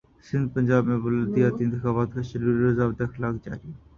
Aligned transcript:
سندھپنجاب 0.27 0.83
میں 0.85 0.97
بلدیاتی 0.97 1.63
انتخابات 1.63 2.13
کاشیڈول 2.13 2.65
اور 2.65 2.73
ضابطہ 2.75 3.03
اخلاق 3.03 3.35
جاری 3.45 3.71